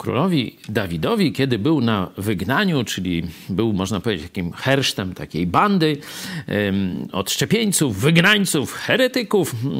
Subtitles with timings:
[0.00, 5.96] królowi Dawidowi, kiedy był na wygnaniu, czyli był, można powiedzieć, takim hersztem takiej bandy
[7.12, 9.76] odszczepieńców, wygnańców, heretyków, um,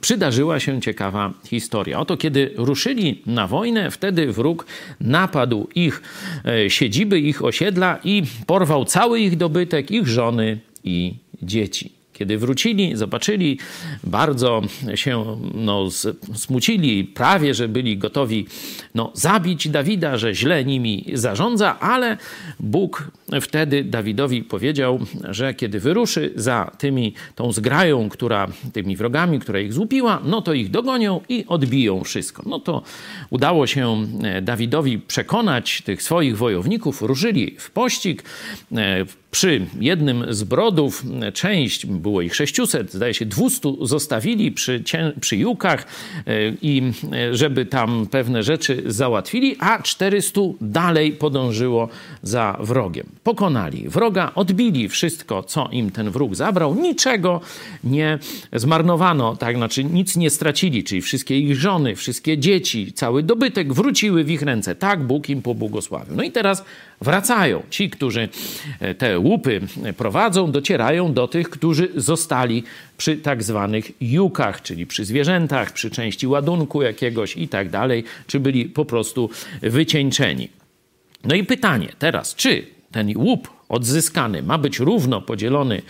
[0.00, 2.00] przydarzyła się ciekawa historia.
[2.00, 4.66] Oto kiedy ruszyli na wojnę, wtedy wróg
[5.00, 6.02] napadł ich
[6.44, 11.93] e, siedziby, ich osiedla i porwał cały ich dobytek, ich żony i dzieci.
[12.14, 13.58] Kiedy wrócili, zobaczyli,
[14.04, 14.62] bardzo
[14.94, 15.88] się no,
[16.34, 18.46] smucili, prawie że byli gotowi
[18.94, 22.16] no, zabić Dawida, że źle nimi zarządza, ale
[22.60, 23.10] Bóg
[23.40, 29.72] wtedy Dawidowi powiedział, że kiedy wyruszy za tymi, tą zgrają, która, tymi wrogami, która ich
[29.72, 32.42] złupiła, no to ich dogonią i odbiją wszystko.
[32.46, 32.82] No to
[33.30, 38.24] udało się e, Dawidowi przekonać tych swoich wojowników, ruszyli w pościg,
[38.72, 44.82] e, przy jednym z brodów, część, było ich 600, zdaje się 200, zostawili przy,
[45.20, 45.86] przy Jukach
[46.26, 51.88] e, i e, żeby tam pewne rzeczy załatwili, a 400 dalej podążyło
[52.22, 53.06] za wrogiem.
[53.24, 57.40] Pokonali wroga, odbili wszystko, co im ten wróg zabrał, niczego
[57.84, 58.18] nie
[58.52, 64.24] zmarnowano, tak, znaczy nic nie stracili, czyli wszystkie ich żony, wszystkie dzieci, cały dobytek wróciły
[64.24, 64.74] w ich ręce.
[64.74, 66.16] Tak Bóg im pobłogosławił.
[66.16, 66.64] No i teraz
[67.04, 67.62] wracają.
[67.70, 68.28] Ci, którzy
[68.80, 69.60] e, te łupy
[69.96, 72.64] prowadzą, docierają do tych, którzy zostali
[72.96, 78.40] przy tak zwanych jukach, czyli przy zwierzętach, przy części ładunku jakiegoś i tak dalej, czy
[78.40, 79.30] byli po prostu
[79.62, 80.48] wycieńczeni.
[81.24, 85.82] No i pytanie teraz, czy ten łup odzyskany ma być równo podzielony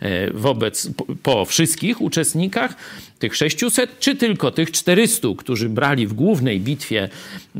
[0.00, 0.90] e, wobec,
[1.22, 2.76] po wszystkich uczestnikach,
[3.18, 7.08] tych 600, czy tylko tych 400, którzy brali w głównej bitwie
[7.56, 7.58] e,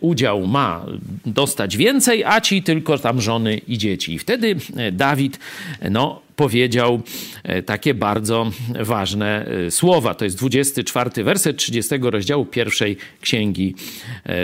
[0.00, 0.86] udział, ma
[1.26, 4.14] dostać więcej, a ci tylko tam żony i dzieci.
[4.14, 5.38] I wtedy e, Dawid,
[5.90, 7.02] no, powiedział
[7.66, 10.14] takie bardzo ważne słowa.
[10.14, 13.74] To jest 24 werset 30 rozdziału pierwszej księgi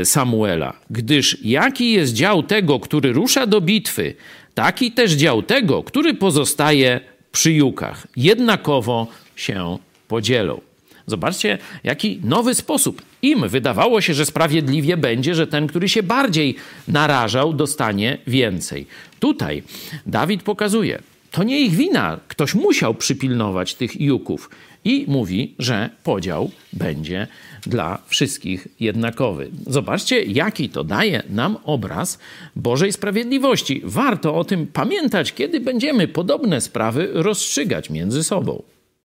[0.05, 0.73] Samuela.
[0.91, 4.15] Gdyż jaki jest dział tego, który rusza do bitwy,
[4.55, 7.01] taki też dział tego, który pozostaje
[7.33, 8.07] przy jukach.
[8.17, 10.61] Jednakowo się podzielą.
[11.07, 13.03] Zobaczcie, jaki nowy sposób.
[13.23, 16.55] Im wydawało się, że sprawiedliwie będzie, że ten, który się bardziej
[16.89, 18.87] narażał, dostanie więcej.
[19.21, 19.63] Tutaj
[20.07, 20.99] Dawid pokazuje,
[21.31, 22.21] to nie ich wina.
[22.29, 24.51] Ktoś musiał przypilnować tych juków
[24.85, 27.27] i mówi, że podział będzie
[27.67, 29.51] dla wszystkich jednakowy.
[29.67, 32.19] Zobaczcie, jaki to daje nam obraz
[32.57, 33.83] Bożej sprawiedliwości.
[33.85, 38.63] Warto o tym pamiętać, kiedy będziemy podobne sprawy rozstrzygać między sobą.